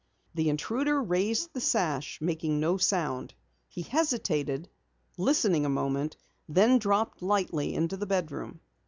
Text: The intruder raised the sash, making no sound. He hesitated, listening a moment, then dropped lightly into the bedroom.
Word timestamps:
The 0.33 0.49
intruder 0.49 0.99
raised 0.99 1.53
the 1.53 1.61
sash, 1.61 2.19
making 2.21 2.59
no 2.59 2.77
sound. 2.77 3.35
He 3.67 3.83
hesitated, 3.83 4.67
listening 5.15 5.63
a 5.63 5.69
moment, 5.69 6.15
then 6.49 6.79
dropped 6.79 7.21
lightly 7.21 7.75
into 7.75 7.97
the 7.97 8.07
bedroom. 8.07 8.61